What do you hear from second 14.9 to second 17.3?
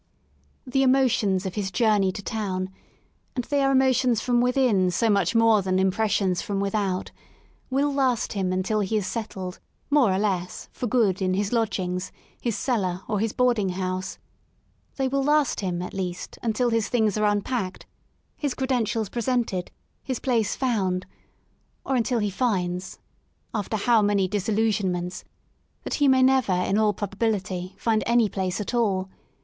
They will last him, at least until his things are